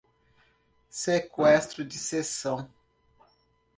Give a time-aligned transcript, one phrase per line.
[0.89, 2.67] Sequestro de sessão